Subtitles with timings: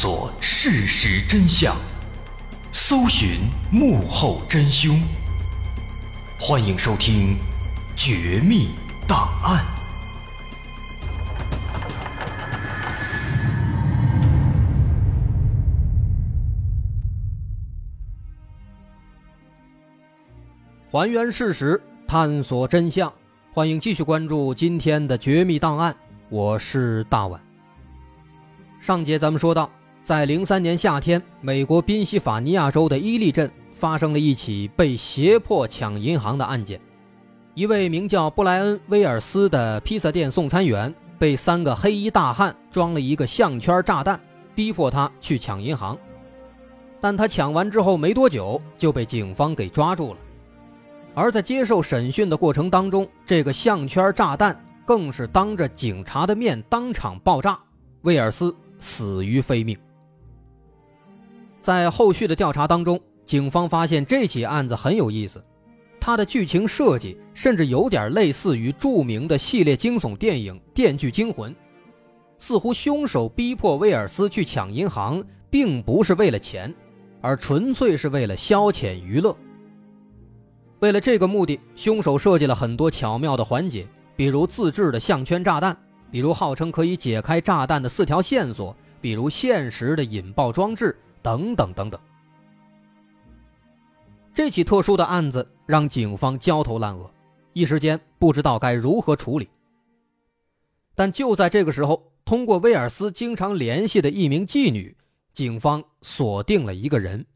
[0.00, 1.76] 索事实真相，
[2.70, 5.02] 搜寻幕后真凶。
[6.38, 7.36] 欢迎收听
[7.96, 8.68] 《绝密
[9.08, 9.64] 档案》。
[20.92, 23.12] 还原事实，探索真相。
[23.52, 25.92] 欢迎继续关注今天的《绝密档案》，
[26.28, 27.40] 我是大碗。
[28.78, 29.68] 上节咱们说到，
[30.08, 36.80] 在零三年夏天，美国宾夕法尼亚州的伊利镇发生了一起被胁迫抢银行的案件。
[37.52, 44.18] 一位名叫布莱恩·威尔斯的披萨店送餐员被三个黑衣大汉装了一个项圈炸弹，
[44.54, 45.94] 逼迫他去抢银行。
[47.02, 50.18] 但他抢完之后没多久就被警方给抓住了。
[51.14, 57.58] 而在接受审讯的过程当中，这个项圈炸弹更是当着警察的面当场爆炸，
[58.04, 58.56] 威尔斯。
[58.80, 59.76] 死于非命。
[61.68, 65.44] 在后续的调查当中，警方发现这起案子很有意思，
[66.00, 71.52] 它的剧情设计甚至有点类似于著名的系列惊悚电影《电锯惊魂》，
[72.38, 76.74] 似乎凶手逼迫威尔斯去抢银行，并不是为了钱，
[77.20, 79.36] 而纯粹是为了消遣娱乐。
[80.78, 85.76] 为了这个目的，凶手设计了很多巧妙的环节，比如自制的项圈炸弹。
[86.10, 92.00] 比如号称可以解开炸弹的四条线索，比如现实的引爆装置等等等等。
[94.32, 97.10] 这起特殊的案子让警方焦头烂额，
[97.52, 99.46] 一时间不知道该如何处理。
[100.94, 104.96] 但就在这个时候，通过威尔斯经常联系的一名妓女，
[105.34, 107.26] 警方锁定了一个人。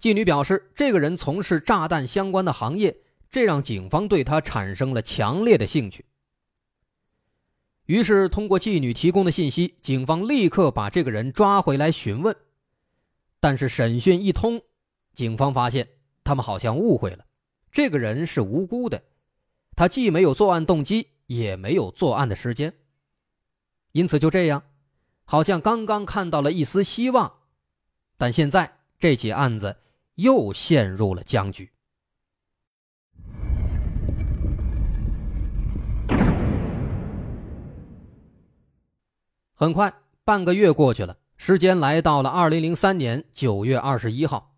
[0.00, 2.96] 妓女表示，这个人从事炸弹相关的行业，
[3.28, 6.06] 这让警方对他产生了强烈的兴趣。
[7.84, 12.34] 于是，通过妓女提供的信息，警方立刻把这个人抓回来询问。
[13.40, 14.60] 但是审讯一通，
[15.12, 15.88] 警方发现
[16.24, 17.24] 他们好像误会了，
[17.70, 19.02] 这个人是无辜的，
[19.76, 22.74] 他既没有作案动机，也没有作案的时间。
[23.92, 24.62] 因此，就这样，
[25.24, 27.32] 好像刚刚看到了一丝希望，
[28.16, 29.76] 但现在这起案子
[30.16, 31.70] 又陷入了僵局。
[39.54, 39.92] 很快，
[40.24, 44.56] 半个月过去了，时间来到了二零零三年九月二十一号。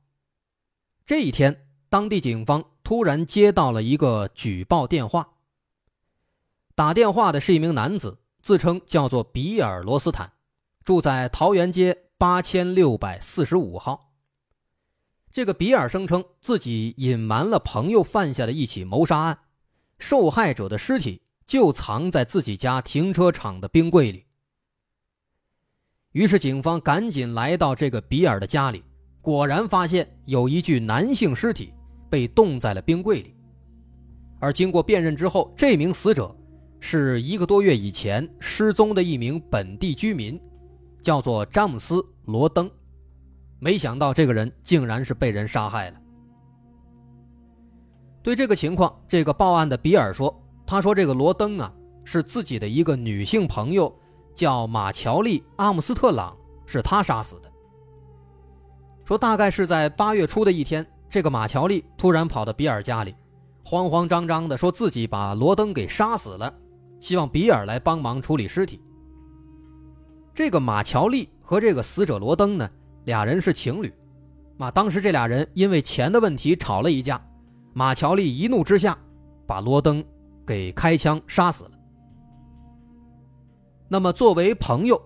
[1.05, 5.35] 这一天，当地警方突然接到了一个举报电话。
[6.75, 10.33] 打电话的是一名男子，自称叫做比尔·罗斯坦，
[10.83, 14.15] 住在桃园街八千六百四十五号。
[15.31, 19.41] 这个比尔声称自己隐瞒了朋友犯下的一起谋杀案，
[19.99, 24.25] 受害者的尸体就藏在自己家停车场的冰柜里。
[26.13, 28.83] 于是，警方赶紧来到这个比尔的家里，
[29.21, 31.73] 果然发现有一具男性尸体
[32.09, 33.33] 被冻在了冰柜里。
[34.41, 36.35] 而经过辨认之后，这名死者
[36.81, 40.41] 是一个多月以前失踪的一名本地居民，
[41.01, 42.69] 叫做詹姆斯·罗登。
[43.61, 46.01] 没想到这个人竟然是被人杀害了。
[48.21, 50.35] 对这个情况，这个报案的比尔说
[50.67, 51.73] ：“他说这个罗登啊，
[52.05, 53.97] 是自己的一个女性朋友。”
[54.41, 56.35] 叫马乔丽·阿姆斯特朗，
[56.65, 57.53] 是他杀死的。
[59.05, 63.15] 说大概是在八月初的一天，这个马乔丽突然跑到比尔家里，
[63.63, 66.51] 慌慌张张的说自己把罗登给杀死了，
[67.01, 68.81] 希望比尔来帮忙处理尸体。
[70.33, 72.67] 这个马乔丽和这个死者罗登呢，
[73.05, 73.93] 俩人是情侣，
[74.57, 77.23] 啊，当时这俩人因为钱的问题吵了一架，
[77.75, 78.97] 马乔丽一怒之下
[79.47, 80.03] 把罗登
[80.47, 81.73] 给开枪杀死了。
[83.93, 85.03] 那么，作为朋友，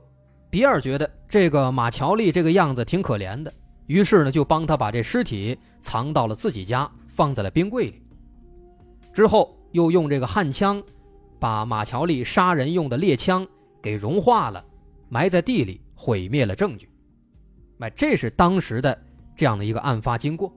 [0.51, 3.51] 比尔觉得这个马乔丽这个样子挺可怜的，
[3.87, 8.03] 于是呢，就帮他把这尸体藏到了自己家，放在了冰柜里。
[9.11, 10.83] 之后，又用这个焊枪，
[11.39, 13.47] 把马乔丽杀人用的猎枪
[13.81, 14.63] 给融化了，
[15.09, 16.87] 埋在地里，毁灭了证据。
[17.79, 19.03] 哎，这是当时的
[19.35, 20.53] 这样的一个案发经过。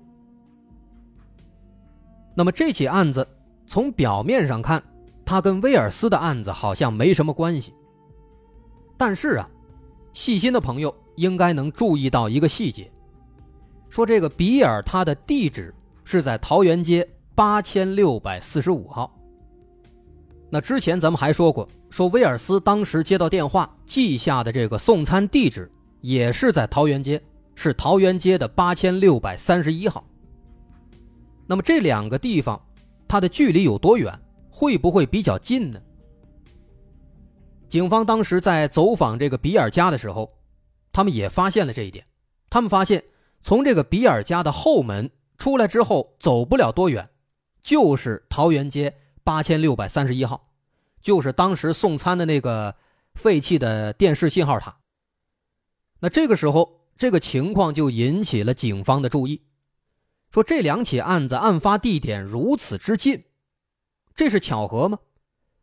[2.36, 3.26] 那么，这起案子
[3.66, 4.84] 从表面上看，
[5.24, 7.74] 它跟威尔斯的案子好像没什么关系。
[8.98, 9.50] 但是啊，
[10.12, 12.92] 细心的朋友应该能注意到一个细节，
[13.90, 15.74] 说这个比尔他的地址
[16.04, 19.14] 是在桃园街八千六百四十五号。
[20.50, 25.70] 那之前咱们还说过，说威尔斯当时接到电话记下的这个送餐地址
[26.02, 27.22] 也是在桃园街，
[27.54, 30.04] 是桃园街的八千六百三十一号。
[31.46, 32.62] 那么这两个地方，
[33.08, 34.18] 它的距离有多远？
[34.50, 35.80] 会不会比较近呢？
[37.70, 40.38] 警方当时在走访这个比尔家的时候，
[40.92, 42.06] 他们也发现了这一点。
[42.50, 43.04] 他们发现，
[43.42, 47.10] 从这个比尔家的后门出来之后，走不了多远，
[47.62, 50.50] 就是桃园街八千六百三十一号，
[51.02, 52.76] 就是当时送餐的那个
[53.14, 54.78] 废弃的电视信号塔。
[56.00, 59.42] 那这个时候，这个情况就引起了警方的注意，
[60.32, 63.26] 说这两起案子案发地点如此之近，
[64.16, 65.00] 这是巧合吗？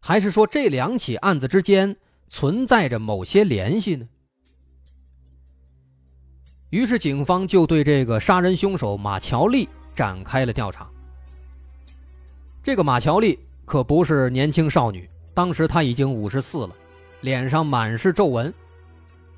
[0.06, 1.96] 还是说这两起案子之间
[2.28, 4.06] 存在着某些联系呢？
[6.68, 10.86] 于是警方就对这个杀人凶手马乔丽展开了调查。
[12.62, 16.76] 这个马乔丽可不是年轻少女，当时她已经五十四了，
[17.22, 18.52] 脸上满是皱纹。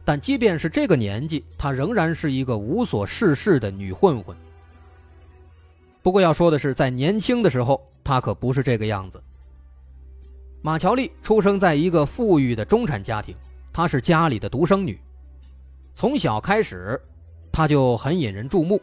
[0.05, 4.37] 但即便是这个年纪，她仍然是一个无所事事的女混混。
[6.03, 9.23] 不过要说的是，在年轻的时候，她可不是这个样子。
[10.67, 13.37] 马乔丽出生在一个富裕的中产家庭，
[13.73, 14.99] 她是家里的独生女。
[15.95, 17.01] 从小开始，
[17.53, 18.83] 她就很引人注目。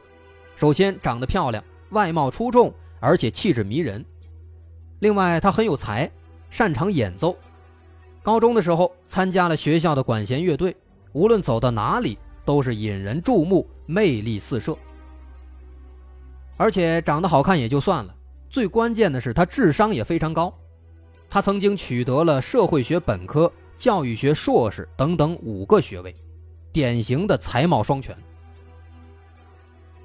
[0.55, 4.01] 首先长得漂亮，外貌出众，而且气质迷人。
[4.99, 6.09] 另外，她很有才，
[6.49, 7.35] 擅长演奏。
[8.21, 10.73] 高中的时候，参加了学校的管弦乐队。
[11.11, 14.73] 无论走到哪里，都是引人注目，魅力四射。
[16.55, 18.15] 而且长得好看也就算了，
[18.49, 20.57] 最关键的是他智商也非常高。
[21.33, 26.13] 他曾经取得了社会学本科、教育学硕士等等五个学位，
[26.71, 28.15] 典型的才貌双全。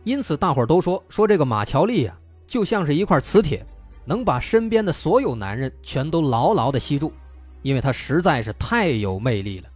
[0.05, 3.63] 因此，大伙儿都说说这个马乔丽呀，就像是一块磁铁，
[4.07, 7.13] 能把身边的所有男人全都牢牢的吸住，
[7.61, 9.69] 因为她实在是太有魅力了。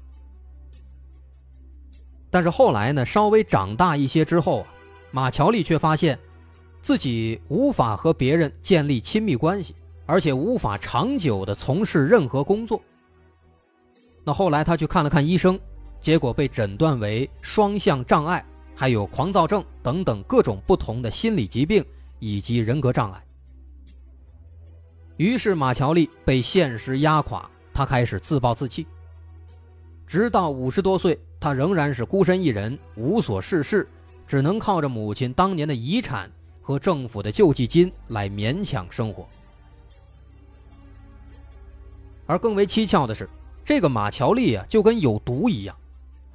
[2.31, 4.69] 但是后来呢，稍微长大一些之后啊，
[5.11, 6.19] 马乔丽却发现，
[6.81, 9.75] 自己无法和别人建立亲密关系，
[10.07, 12.81] 而且无法长久的从事任何工作。
[14.25, 15.59] 那后来他去看了看医生，
[16.01, 18.45] 结果被诊断为双向障碍，
[18.75, 21.85] 还有狂躁症等等各种不同的心理疾病
[22.19, 23.23] 以及人格障碍。
[25.17, 28.87] 于是马乔丽被现实压垮，他开始自暴自弃。
[30.07, 33.89] 直到五十多岁，他仍然是孤身一人，无所事事，
[34.27, 39.27] 只能靠着母亲当年的遗产和政府的救济金来勉强生活。
[42.27, 43.29] 而更为蹊跷的是，
[43.65, 45.77] 这个马乔丽啊，就跟有毒一样，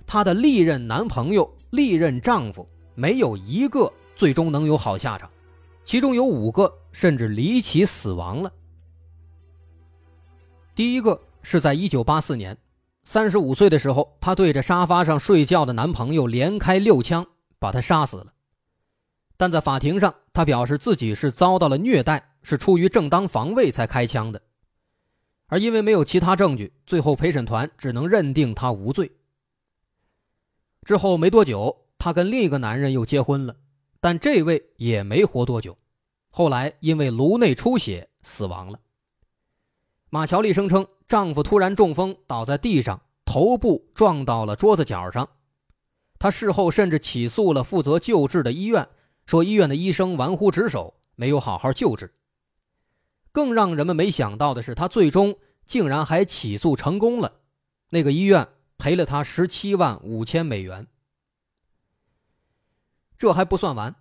[0.05, 5.29] 她的历任男朋友、历任丈夫没有一个最终能有好下场，
[5.83, 8.51] 其中有五个甚至离奇死亡了。
[10.75, 12.57] 第一个是在一九八四年。
[13.03, 17.25] 三十五岁的时候，她对着沙发上睡觉的男朋友连开六枪，
[17.57, 18.33] 把他杀死了。
[19.37, 24.41] 但在法庭上，她表示自己是遭到了虐待，是出于正当防卫才开枪的。
[25.47, 29.11] 而因为没有其他证据，最后陪审团只能认定她无罪。
[30.83, 33.55] 之后没多久，她跟另一个男人又结婚了，
[33.99, 35.77] 但这位也没活多久，
[36.29, 38.79] 后来因为颅内出血死亡了。
[40.09, 45.27] 马乔丽声称，丈夫突然中风倒在地上，头部撞到了桌子角上。
[46.19, 48.87] 她事后甚至起诉了负责救治的医院，
[49.25, 52.13] 说医院的医生玩忽职守，没有好好救治。
[53.33, 57.41] 更让人们没想到的是，她最终竟然还起诉成功了，
[57.89, 58.47] 那个医院
[58.77, 60.87] 赔了他十七万五千美元。
[63.17, 63.93] 这还不算完，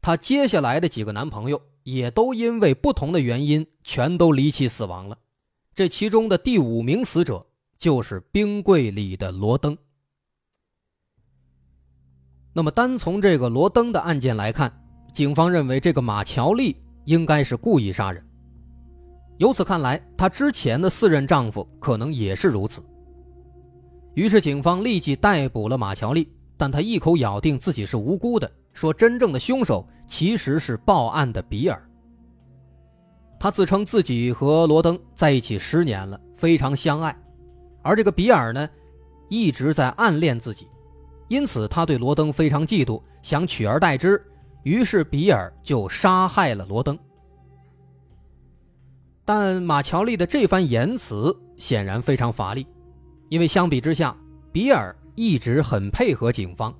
[0.00, 5.16] 她接下来的几个男朋友也都因为不同的原因，全都离奇死亡了。
[5.74, 7.46] 这其中的第五名死者
[7.78, 9.78] 就是冰柜里的罗登。
[12.52, 14.70] 那么，单从这个罗登的案件来看，
[15.14, 18.26] 警方认为这个马乔丽应该是故意杀人。
[19.38, 22.82] 由此看来，她之前的四任丈夫可能也是如此。
[24.14, 31.82] 于是，警方立即逮捕了马乔丽，但她一口咬定自己是无辜的，说真正的凶手其实是报案的比尔。
[33.40, 37.16] 他自称自己和罗登在一起十年了，非常相爱，
[37.82, 38.68] 而这个比尔呢，
[39.28, 40.68] 一直在暗恋自己，
[41.26, 44.24] 因此他对罗登非常嫉妒，想取而代之，
[44.62, 46.96] 于是比尔就杀害了罗登。
[49.24, 52.66] 但马乔丽的这番言辞显然非常乏力，
[53.28, 54.16] 因为相比之下，
[54.52, 56.74] 比尔一直很配合警方，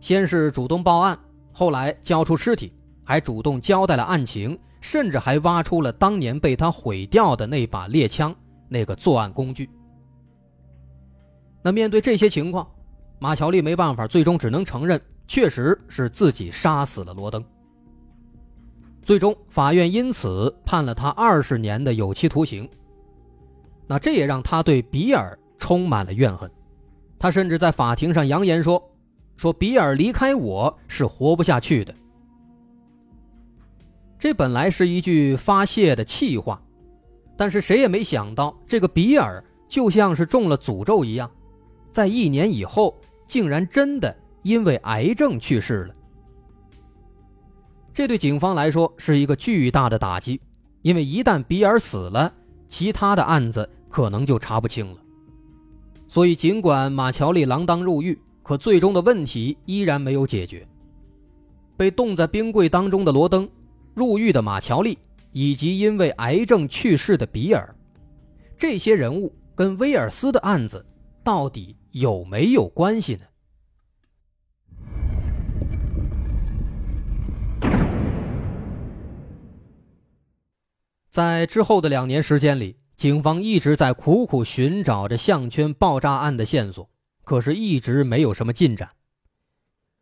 [0.00, 1.18] 先是主动报案，
[1.52, 2.72] 后来交出尸体，
[3.04, 4.58] 还主动交代了案情。
[4.80, 8.36] 甚至还挖出了当年被他毁掉的那把猎枪，
[8.68, 9.70] 那个作案工具。
[11.62, 12.70] 那面对这些情况，
[13.18, 17.42] 马乔丽没办法，最终只能承认，确实是自己杀死了罗登。
[19.04, 22.66] 最终，法院因此判了他二十年的有期徒刑。
[23.86, 26.50] 那这也让他对比尔充满了怨恨，
[27.18, 28.82] 他甚至在法庭上扬言说
[29.36, 31.94] ：“说比尔离开我是活不下去的。”
[34.18, 36.58] 这本来是一句发泄的气话，
[37.36, 41.30] 但是谁也没想到，这个比尔就像是中了诅咒一样，
[41.92, 42.96] 在一年以后，
[43.28, 45.94] 竟然真的因为癌症去世了。
[47.94, 50.40] 这对警方来说是一个巨大的打击，
[50.82, 52.30] 因为一旦比尔死了，
[52.66, 54.98] 其他的案子可能就查不清了。
[56.08, 60.66] 所以，尽管马乔丽锒铛入狱，可最终的问题依然没有解决。
[61.76, 63.48] 被冻在冰柜当中的罗登。
[63.94, 64.98] 入狱的马乔丽，
[65.30, 67.72] 以及因为癌症去世的比尔，
[68.58, 70.84] 这些人物跟威尔斯的案子
[71.22, 73.20] 到底有没有关系呢？
[81.14, 86.90] 在之后的两年时间里，警方一直在苦苦寻找着项圈爆炸案的线索，
[87.22, 88.90] 可是一直没有什么进展。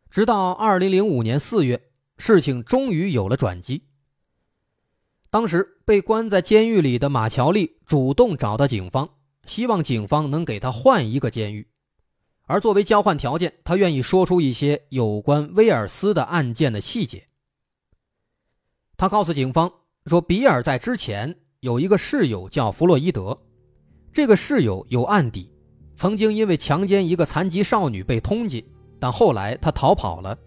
[0.09, 1.79] 直到二零零五年四月。
[2.17, 3.83] 事情终于有了转机。
[5.29, 9.09] 当时被关在监狱里的马乔丽主动找到警方，
[9.45, 11.67] 希望警方能给他换一个监狱，
[12.45, 17.27] 而作为交换条件，他愿意说出一些有关威尔斯的案件的细节。
[18.95, 19.73] 他告诉警方
[20.05, 23.37] 说，比尔在之前有一个室友叫弗洛伊德，
[24.11, 25.49] 这个室友有案底，
[25.95, 28.63] 曾经因为强奸一个残疾少女被通缉，
[28.99, 30.37] 但后来他逃跑了。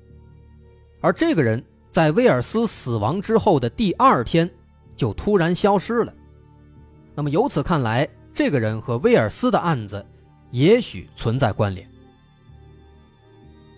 [1.00, 4.48] 而这个人在威尔斯死亡之后的第二天，
[4.94, 6.12] 就突然消失了。
[7.14, 10.04] 那么由此看来，这个人和威尔斯的案子
[10.50, 11.88] 也许存在关联。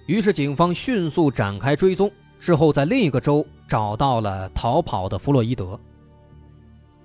[0.06, 5.78] 于是警方迅速展开追踪，之后在另一个州找到了逃跑的弗洛伊德。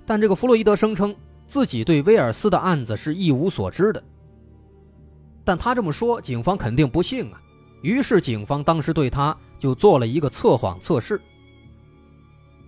[0.06, 1.16] 但这个弗洛伊德声称
[1.48, 4.04] 自己对威尔斯的案子是一无所知的。
[5.44, 7.42] 但他这么说，警方肯定不信啊。
[7.82, 9.36] 于是警方当时对他。
[9.60, 11.22] 就做了一个测谎测试，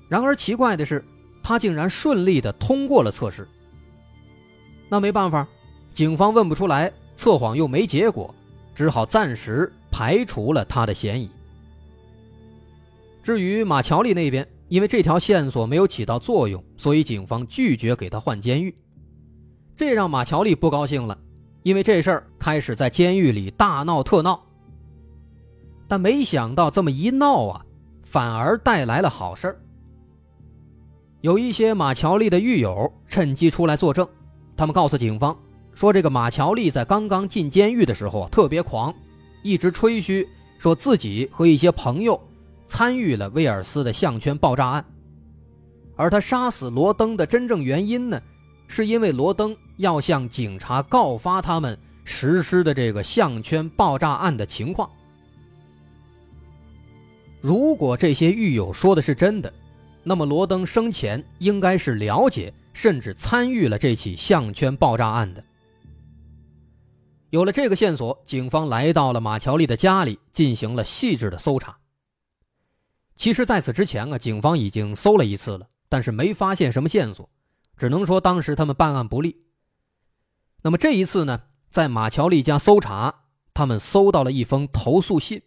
[0.08, 1.04] 然而奇怪的是，
[1.44, 3.46] 他竟然顺利的通过了测试。
[4.88, 5.46] 那没办法，
[5.92, 8.34] 警方问不出来，测谎又没结果，
[8.74, 11.30] 只好暂时排除了他的嫌疑。
[13.26, 18.72] 至于马乔丽那边，因为这条线索没有起到作用，所以警方拒绝给他换监狱，
[19.76, 21.18] 这让马乔丽不高兴了，
[21.64, 24.40] 因为这事儿开始在监狱里大闹特闹。
[25.88, 27.66] 但没想到这么一闹啊，
[28.04, 29.60] 反而带来了好事儿
[31.22, 34.08] 有一些马乔丽的狱友趁机出来作证，
[34.56, 35.36] 他们告诉警方
[35.74, 38.94] 说，这个马乔丽在刚刚进监狱的时候啊特别狂，
[39.42, 40.30] 一直吹嘘
[40.60, 42.22] 说自己和一些朋友
[42.68, 44.86] 参与了威尔斯的项圈爆炸案，
[45.96, 48.22] 而他杀死罗登的真正原因呢，
[48.68, 54.90] 是因为罗登要向警察告发他们实施的这个项圈爆炸案的情况。
[57.42, 59.54] 如果这些狱友说的是真的，
[60.04, 65.44] 那么罗登生前应该是了解甚至参与了这起项圈爆炸案的。
[67.30, 71.78] 有了这个线索，警方来到了马乔丽的家里进行了细致的搜查。
[73.16, 77.30] 其实，在此之前啊，警方已经搜了一次了，但是没发现什么线索，
[77.78, 79.46] 只能说当时他们办案不力。
[80.64, 85.42] 那么这一次呢，在马乔丽家搜查，他们搜到了一封投诉信。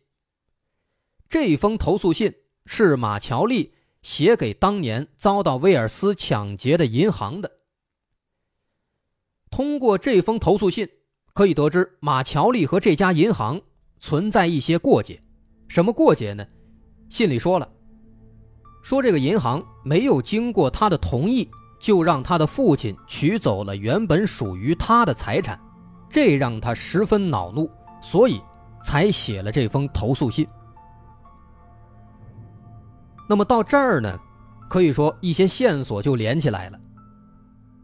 [1.28, 2.34] 这封投诉信
[2.64, 7.58] 是马乔丽写给当年遭到威尔斯抢劫的银行的。
[9.50, 10.88] 通过这封投诉信，
[11.34, 13.60] 可以得知马乔丽和这家银行
[14.00, 15.22] 存在一些过节。
[15.68, 16.46] 什么过节呢？
[17.08, 17.68] 信里说了，
[18.82, 21.48] 说这个银行没有经过他的同意，
[21.80, 25.58] 就让他的父亲取走了原本属于他的财产，
[26.10, 28.40] 这让他十分恼怒，所以
[28.82, 30.46] 才写了这封投诉信。
[33.28, 34.18] 那么到这儿呢，
[34.68, 36.78] 可以说一些线索就连起来了。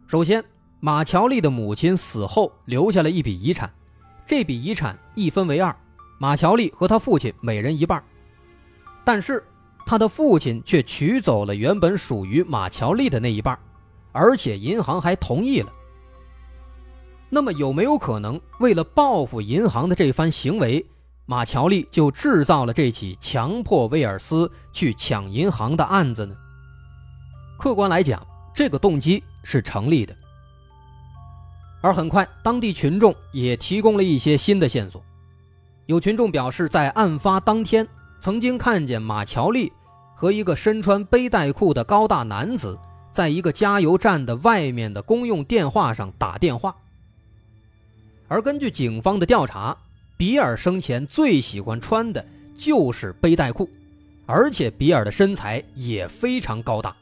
[0.06, 0.44] 首先，
[0.80, 3.72] 马乔丽的母亲死后留下了一笔遗产，
[4.26, 5.74] 这笔遗产一分为二，
[6.18, 8.02] 马乔丽和他父亲每人一半。
[9.04, 9.44] 但是
[9.86, 13.58] 他的父亲却取走了原本属于马乔丽的那一半，
[14.12, 15.72] 而且银行还同意了。
[17.28, 20.84] 那么有没有可能为了报复银行的这番行为？
[21.26, 26.36] 马乔丽就制造了这起强迫威尔斯去抢银行的案子呢。
[27.58, 30.14] 客观来讲，这个动机是成立的。
[31.80, 35.02] 而很快，当地群众也提供了一些新的线索。
[35.86, 37.88] 有群众表示，在案发当天，
[38.24, 39.70] 曾经看见马乔丽
[40.14, 42.80] 和一个身穿背带裤的高大男子，
[43.12, 46.74] 在一个加油站的外面的公用电话上打电话。
[48.26, 49.76] 而根据警方的调查，
[50.16, 52.24] 比尔生前最喜欢穿的
[52.56, 53.68] 就是背带裤，
[54.24, 56.96] 而且比尔的身材也非常高大。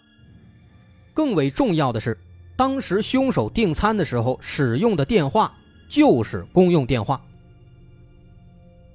[1.15, 2.19] 更为重要的是，
[2.57, 5.55] 当时凶手订餐的时候使用的电话
[5.89, 7.23] 就是公用电话，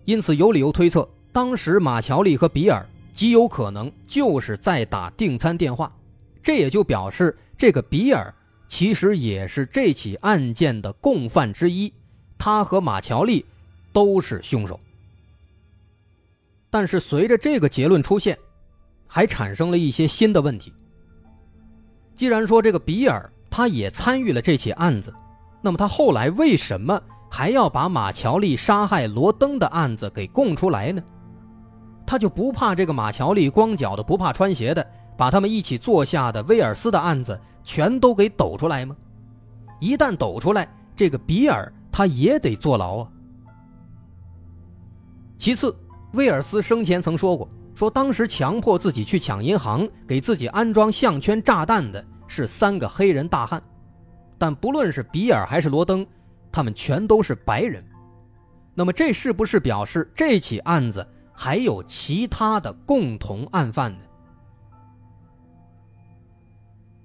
[0.03, 1.07] 因此有理由推测，
[1.38, 5.96] 当时马乔丽和比尔极有可能就是在打订餐电话。
[6.41, 8.34] 这也就表示，这个比尔
[8.67, 11.94] 其实也是这起案件的共犯之一，
[12.39, 13.46] 他和马乔丽
[13.94, 14.79] 都是凶手。
[16.72, 18.36] 但是随着这个结论出现，
[19.06, 20.74] 还产生了一些新的问题。
[22.15, 25.13] 既然说这个比尔他也参与了这起案子，
[25.62, 31.00] 那么他后来为什么还要把马乔丽杀害罗登的案子给供出来呢？
[32.07, 34.87] 他就不怕这个马乔丽光脚的不怕穿鞋的，
[35.17, 38.95] 把他们一起坐下的威尔斯的案子全都给抖出来吗？
[39.81, 43.09] 一旦抖出来，这个比尔他也得坐牢啊。
[45.37, 45.75] 其次，
[46.13, 47.47] 威尔斯生前曾说过。
[47.75, 53.61] 说当时强迫自己去抢银行、给自己安装项圈炸弹的是三个黑人大汉，
[54.35, 56.03] 但不论是比尔还是罗登，
[56.51, 57.85] 他们全都是白人。
[58.73, 61.07] 那么这是不是表示这起案子
[61.39, 64.00] 还有其他的共同案犯呢？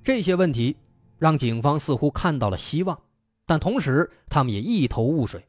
[0.02, 0.74] 这些问题
[1.18, 2.98] 让警方似乎看到了希望，
[3.44, 5.46] 但同时他们也一头雾水，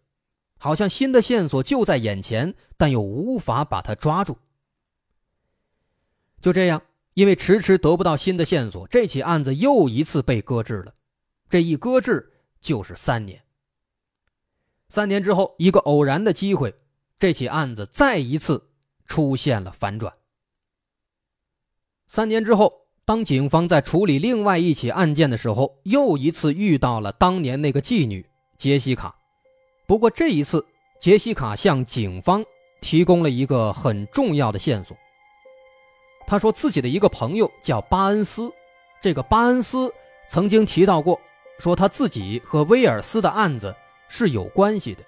[0.59, 4.37] 好像新的线索就在眼前，但又无法把它抓住。
[6.41, 6.81] 就这样，
[7.13, 10.93] 因为迟迟得不到新的线索，这起案子又一次被搁置了。
[11.49, 13.41] 这一搁置就是三年。
[14.89, 16.75] 三年之后，一个偶然的机会，
[17.17, 18.61] 这起案子再一次
[19.05, 20.13] 出现了反转。
[22.07, 28.25] 三年之后，当警方在处理另外一起案件的时候，又一次遇到了当年那个妓女
[28.57, 29.15] 杰西卡。
[29.87, 30.65] 不过这一次，
[30.99, 32.45] 杰西卡向警方
[32.81, 34.95] 提供了一个很重要的线索。
[36.25, 38.51] 他说自己的一个朋友叫巴恩斯，
[39.01, 39.93] 这个巴恩斯
[40.29, 41.19] 曾经提到过，
[41.59, 43.75] 说他自己和威尔斯的案子
[44.07, 45.03] 是有关系的。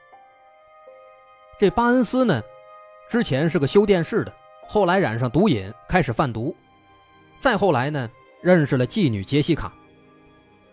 [1.58, 2.43] 这巴恩斯呢，
[3.10, 4.34] 之前是个修电视的，
[4.68, 6.56] 后来染上毒瘾，开始贩毒，
[7.39, 8.10] 再后来呢，
[8.41, 9.74] 认识了妓女杰西卡，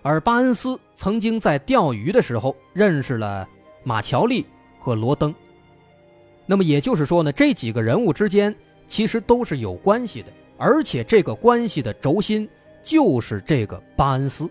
[0.02, 3.48] 而巴恩斯曾经在钓鱼的时候认识了
[3.84, 4.46] 马乔丽
[4.78, 5.34] 和罗登。
[6.46, 8.54] 那么也就是说呢，这几个人物之间。
[8.88, 12.46] 其实都是有关系的，而且这个关系的轴心
[12.84, 14.46] 就是这个巴恩斯。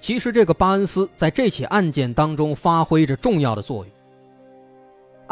[0.00, 3.94] 其实这个巴恩斯在这起案件当中发挥着重要的作用。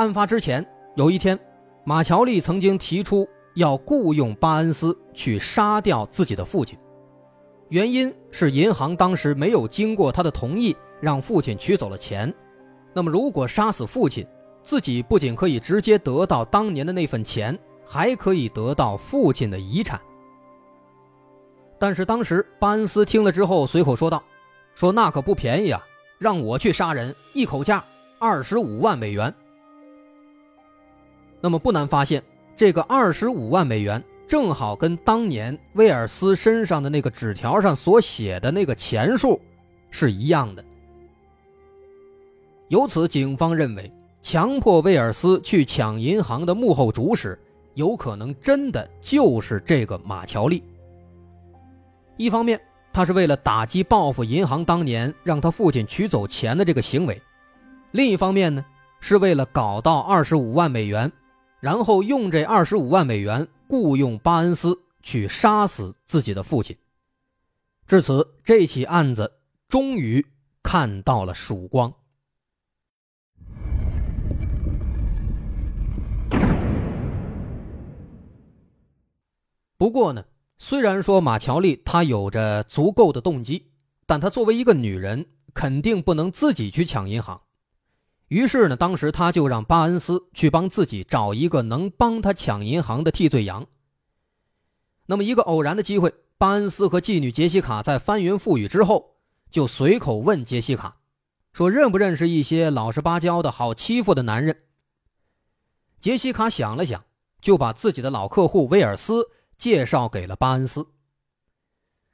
[0.00, 1.38] 案发之前有一天，
[1.84, 6.78] 马乔丽曾经提出要雇佣巴恩斯去杀掉自己的父亲，
[7.68, 12.32] 原因是银行当时没有经过他的同意让父亲取走了钱，
[12.92, 14.26] 那么如果杀死父亲。
[14.62, 19.98] 自己不仅可以直接得到当年的那份钱，还可以得到父亲的遗产。
[21.78, 24.22] 但是当时巴恩斯听了之后，随口说道
[24.76, 25.82] ：“说那可不便宜啊，
[26.18, 27.82] 让我去杀人，一口价
[28.18, 29.34] 二十五万美元。”
[31.40, 32.22] 那么不难发现，
[32.54, 39.40] 这个二十五万美元正好跟当年威尔斯身上的那个纸条上所写的那个钱数
[39.90, 40.64] 是一样的。
[42.68, 43.92] 由此，警方认为。
[44.22, 47.40] 强迫威尔斯去抢银行的幕后主使，
[47.72, 50.62] 有可能真的就是这个马乔丽。
[52.18, 52.60] 一方面，
[52.92, 57.14] 他是为了打击报复银行当年让他父亲取走钱的这个行为；
[57.92, 58.62] 另一方面呢，
[59.00, 61.10] 是为了搞到二十五万美元，
[61.60, 66.76] 然后用这二十五万美元雇佣巴恩斯去杀死自己的父亲。
[67.86, 69.32] 至此，这起案子
[69.68, 70.24] 终于
[70.62, 71.92] 看到了曙光。
[79.76, 80.24] 不过呢，
[80.58, 83.70] 虽然说马乔丽她有着足够的动机，
[84.06, 87.40] 但她作为一个女人，肯定不能自己去抢银行。
[88.30, 93.66] 于是呢，当时他就让巴恩斯去帮自己找一个能帮他抢银行的替罪羊。
[95.06, 99.16] 那么一个偶然的机会，巴恩斯和妓女杰西卡在翻云覆雨之后，
[99.50, 100.96] 就随口问杰西卡，
[101.52, 104.62] 说认不认识一些老实巴交的好欺负的男人。
[105.98, 107.04] 杰西卡想了想，
[107.40, 109.30] 就把自己的老客户威尔斯。
[109.60, 110.86] 介绍给了巴恩斯。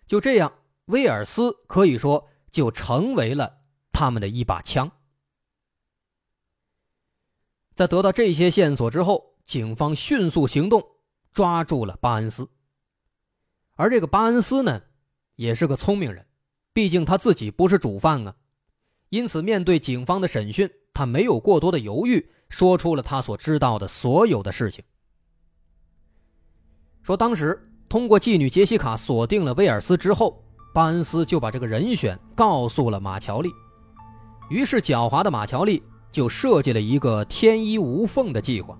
[0.05, 0.52] 就这样，
[0.87, 3.59] 威尔斯可以说就成为了
[3.92, 4.90] 他们的一把枪。
[7.76, 10.82] 在得到这些线索之后，警方迅速行动，
[11.32, 12.48] 抓住了巴恩斯。
[13.74, 14.80] 而这个巴恩斯呢，
[15.34, 16.26] 也是个聪明人，
[16.72, 18.34] 毕竟他自己不是主犯啊。
[19.10, 24.82] 因此面对警方的审讯，他没有过多的犹豫，说出了他所知道的所有的事情。
[27.02, 33.50] 说当时通过妓女杰西卡锁定了威尔斯之后，巴恩斯就把这个人选告诉了马乔丽，
[34.48, 35.82] 于是狡猾的马乔丽
[36.16, 38.74] 就设计了一个天衣无缝的计划。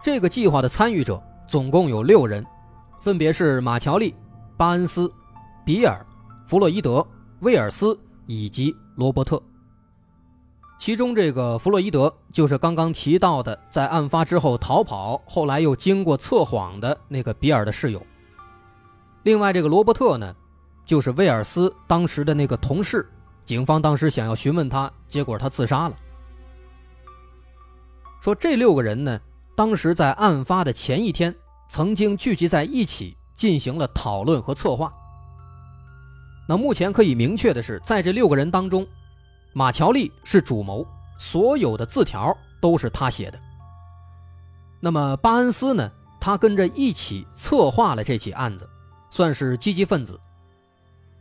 [0.00, 2.46] 这个计划的参与者总共有六人，
[3.00, 4.14] 分别是马乔丽、
[4.56, 5.12] 巴恩斯、
[5.64, 6.06] 比尔、
[6.46, 7.04] 弗洛伊德、
[7.40, 9.42] 威尔斯以及罗伯特。
[10.78, 18.00] 其中，这个弗洛伊德就是刚刚提到的，在案发之后逃跑，后来又经过测谎的那个比尔的室友。
[19.24, 20.36] 另外，这个罗伯特呢，
[20.86, 23.10] 就是威尔斯当时的那个同事。
[23.50, 25.96] 警方当时想要询问他，结果他自杀了。
[28.20, 29.20] 说这六个人呢。
[29.56, 31.34] 当时在案发的前一天，
[31.68, 34.94] 曾经聚集在一起进行了讨论和策划。
[36.48, 38.86] 那目前可以明确的是，在这六个人当中，
[39.52, 40.86] 马乔丽是主谋，
[41.18, 43.38] 所有的字条都是他写的。
[44.78, 45.90] 那么巴恩斯呢？
[46.20, 48.70] 他跟着一起策划了这起案子，
[49.10, 50.20] 算是积极分子。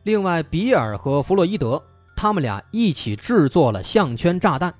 [0.03, 1.81] 另外，比尔和弗洛伊德
[2.21, 4.75] 他们俩一起制作了项圈炸弹。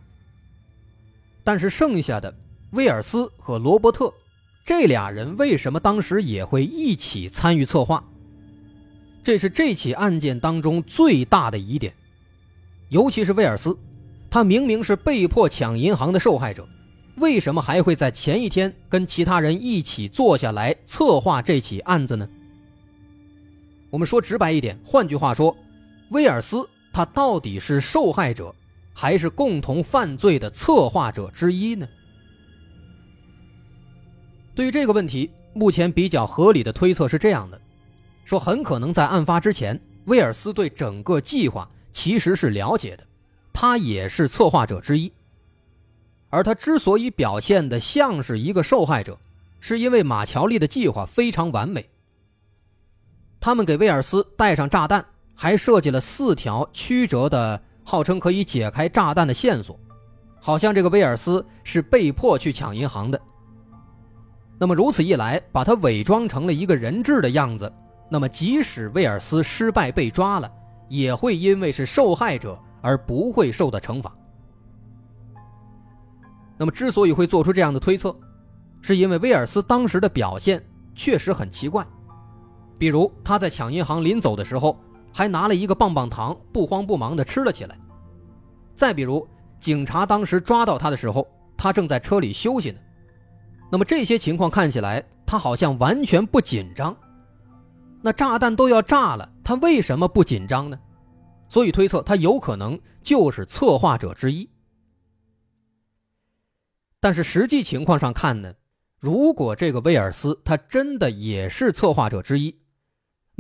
[1.42, 2.36] 但是剩下的。
[2.72, 4.14] 威尔斯和罗伯特
[4.64, 8.04] 这俩人为什么当时也会一起参与策划？
[9.24, 11.92] 这是这起案件当中最大的疑点。
[12.90, 13.76] 尤其是威尔斯，
[14.30, 16.68] 他明明是被迫抢银行的受害者，
[17.16, 22.30] 为什么还会在前一天跟其他人一起坐下来策划这起案子呢？
[23.90, 25.58] 我们说直白一点，换句话说，
[26.12, 28.54] 威尔斯他到底是受害者，
[28.94, 31.88] 还是共同犯罪的策划者之一呢？
[34.56, 37.60] 对于这个问题，目前比较合理的推测是这样的：
[38.26, 43.06] 说很可能在案发之前，威尔斯对整个计划其实是了解的，
[43.54, 45.12] 他也是策划者之一。
[46.30, 49.18] 而他之所以表现的像是一个受害者，
[49.60, 51.90] 是因为马乔丽的计划非常完美。
[53.40, 55.06] 他们给威尔斯带上炸弹，
[55.42, 59.80] 还设计了四条曲折的、号称可以解开炸弹的线索，
[60.42, 63.18] 好像这个威尔斯是被迫去抢银行的。
[64.60, 67.72] 那么如此一来，把他伪装成了一个人质的样子，
[68.12, 70.52] 那么即使威尔斯失败被抓了，
[70.90, 74.14] 也会因为是受害者而不会受到惩罚。
[76.58, 78.14] 那么之所以会做出这样的推测，
[78.82, 80.62] 是因为威尔斯当时的表现
[80.94, 81.88] 确实很奇怪，
[82.78, 84.78] 比如他在抢银行临走的时候，
[85.20, 87.76] 还拿了一个棒棒糖，不慌不忙地吃了起来；
[88.74, 89.28] 再比如
[89.60, 91.28] 警察当时抓到他的时候，
[91.58, 92.80] 他正在车里休息呢。
[93.70, 96.96] 那么这些情况看起来，他好像完全不紧张。
[98.02, 100.80] 那炸弹都要炸了，他为什么不紧张呢？
[101.50, 104.50] 所以推测他有可能就是策划者之一。
[107.02, 108.54] 但是实际情况上看呢，
[109.02, 112.58] 如果这个威尔斯他真的也是策划者之一，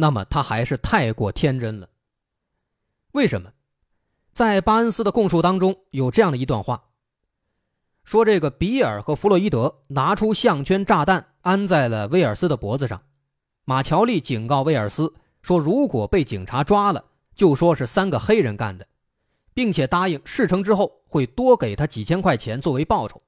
[0.01, 1.89] 那么他还是太过天真了。
[3.11, 3.51] 为什么？
[4.31, 6.85] 在巴恩斯的供述当中有这样的一段话。
[8.05, 13.01] 说这个比尔和弗洛伊德拿出项圈炸弹安在了威尔斯的脖子上，
[13.65, 17.03] 马乔丽警告威尔斯说，如果被警察抓了，
[17.35, 18.87] 就说是三个黑人干的，
[19.53, 23.21] 并且答应事成之后会多给他几千块钱作为报酬。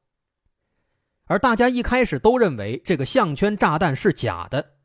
[1.25, 4.75] 而大家一开始都认为这个项圈炸弹是假的，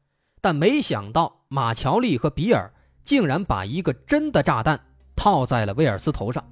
[0.41, 2.73] 但没想到马乔丽和比尔
[3.05, 4.79] 竟然把一个真的炸弹
[5.15, 6.45] 套在了威尔斯头上。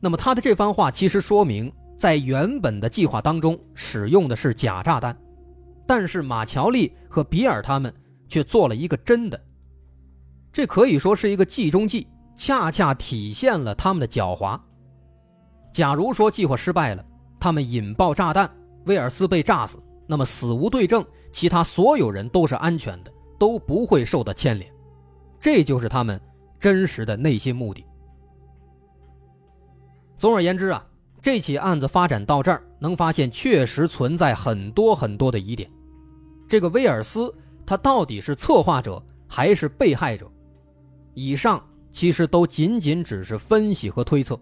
[0.00, 5.16] 那么他的这番话其实说明，在原本的计划当中使用的是假炸弹，
[5.86, 7.92] 但是马乔丽和比尔他们
[8.28, 9.38] 却做了一个真的，
[10.52, 12.06] 这可以说是一个计中计，
[12.36, 14.58] 恰恰体现了他们的狡猾。
[15.72, 17.04] 假如说计划失败了，
[17.40, 18.48] 他们引爆炸弹，
[18.86, 24.70] 威尔斯被炸死，那么死无对证，其他所有人都是安全的，都不会受到牵连，
[25.38, 26.20] 这就是他们
[26.58, 27.84] 真实的内心目的。
[30.18, 30.86] 总而言之啊，
[31.22, 35.70] 这起案子发展到这儿，能发现确实存在很多很多的疑点。
[36.48, 37.32] 这个威尔斯
[37.64, 40.30] 他到底是策划者还是被害者？
[41.14, 44.38] 以上其实都仅仅只是分析和推测。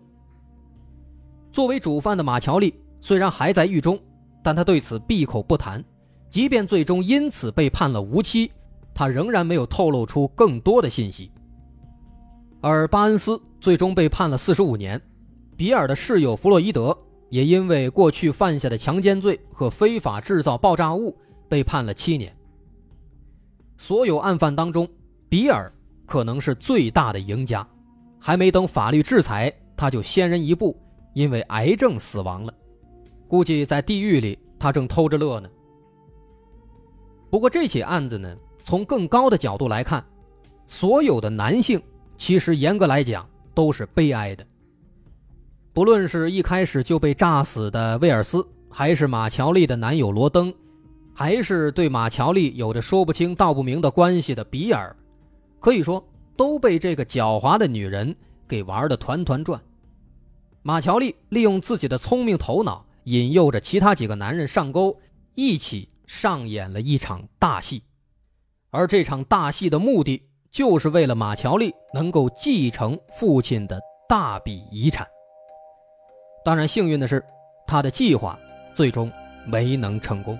[1.52, 3.98] 作为主犯的马乔丽虽然还在狱中，
[4.42, 5.82] 但他对此闭口不谈。
[6.28, 8.50] 即便最终因此被判了无期，
[8.94, 11.30] 他仍然没有透露出更多的信息。
[12.60, 15.00] 而巴恩斯最终被判了四十五年。
[15.56, 16.96] 比尔的室友弗洛伊德
[17.30, 21.16] 也因为过去犯下的强奸罪和非法制造爆炸物
[21.48, 22.32] 被判了七年。
[23.76, 24.88] 所有案犯当中，
[25.28, 25.72] 比尔
[26.06, 27.66] 可能是最大的赢家，
[28.20, 30.76] 还没等法律制裁，他就先人一步，
[31.12, 32.54] 因为癌症死亡了。
[33.26, 35.48] 估计在地狱里，他正偷着乐呢。
[37.30, 40.04] 不过这起案子呢，从更高的角度来看，
[40.66, 41.80] 所有的男性
[42.16, 44.46] 其实严格来讲都是悲哀的。
[45.72, 50.52] 不论是一开始就被炸死的威尔斯，还是马乔丽的男友罗登，
[51.14, 54.96] 还是对马乔丽有着说不清道不明的关系的比尔，
[55.60, 56.02] 可以说
[56.36, 58.14] 都被这个狡猾的女人
[58.48, 59.60] 给玩的团团转。
[60.62, 64.98] 马乔丽利用自己的聪明头脑，引诱着其他几个男人上钩，
[65.34, 65.88] 一起。
[66.08, 67.84] 上演了一场大戏，
[68.70, 75.06] 而这场大戏的目的，就是为了马乔丽能够继承父亲的大笔遗产。
[76.42, 77.22] 当然，幸运的是，
[77.66, 78.38] 他的计划
[78.74, 79.12] 最终
[79.44, 80.36] 没能成功。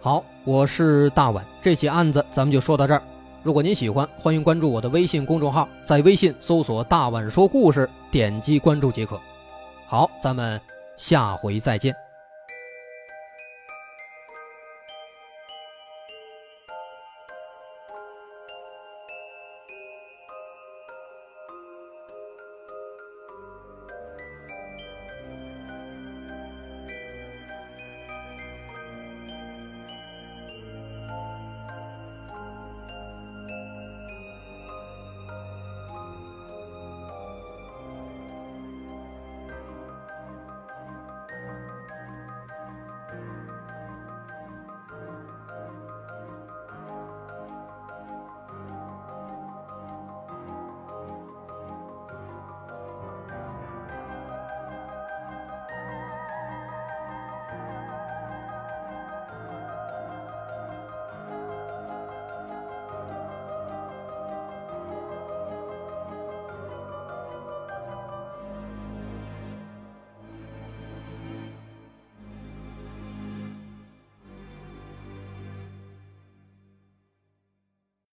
[0.00, 3.02] 好，我是大碗，这起案子咱们就说到这儿。
[3.42, 9.20] 如果您喜欢，欢迎关注我的微信公众号，在微信搜索“大碗说故事”，点击关注即可。
[9.86, 10.58] 好，咱们
[10.96, 11.94] 下回再见。